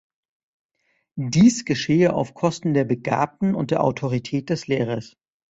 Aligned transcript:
Dies 1.15 1.63
geschehe 1.63 2.15
auf 2.15 2.33
Kosten 2.33 2.73
der 2.73 2.85
Begabten 2.85 3.53
und 3.53 3.69
der 3.69 3.83
Autorität 3.83 4.49
des 4.49 4.65
Lehrers. 4.65 5.15